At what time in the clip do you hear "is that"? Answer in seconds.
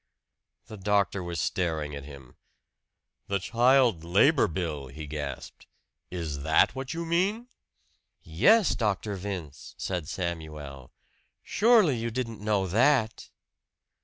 6.09-6.73